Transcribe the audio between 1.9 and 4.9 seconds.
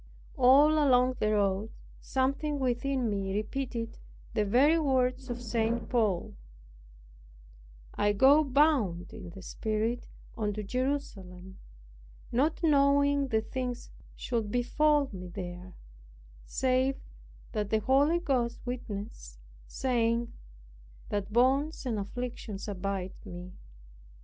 something within me repeated the very